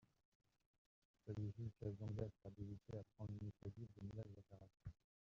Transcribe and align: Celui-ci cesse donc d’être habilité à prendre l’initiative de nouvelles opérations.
Celui-ci 1.27 1.69
cesse 1.79 1.95
donc 1.99 2.15
d’être 2.15 2.33
habilité 2.43 2.97
à 2.97 3.03
prendre 3.15 3.29
l’initiative 3.37 3.85
de 3.99 4.07
nouvelles 4.07 4.33
opérations. 4.35 4.91